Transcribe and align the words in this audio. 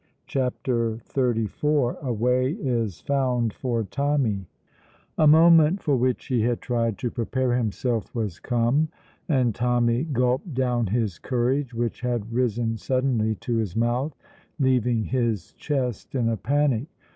CHAPTER 0.25 0.95
XXXIV 0.95 1.99
A 2.01 2.11
WAY 2.11 2.53
IS 2.53 3.01
FOUND 3.01 3.53
FOR 3.53 3.83
TOMMY 3.83 4.47
The 5.15 5.27
moment 5.27 5.83
for 5.83 5.95
which 5.95 6.25
he 6.25 6.41
had 6.41 6.59
tried 6.59 6.97
to 6.97 7.11
prepare 7.11 7.53
himself 7.55 8.15
was 8.15 8.39
come, 8.39 8.87
and 9.29 9.53
Tommy 9.53 10.05
gulped 10.05 10.55
down 10.55 10.87
his 10.87 11.19
courage, 11.19 11.75
which 11.75 12.01
had 12.01 12.33
risen 12.33 12.77
suddenly 12.77 13.35
to 13.41 13.57
his 13.57 13.75
mouth, 13.75 14.15
leaving 14.57 15.03
his 15.03 15.53
chest 15.53 16.15
in 16.15 16.29
a 16.29 16.35
panic. 16.35 16.87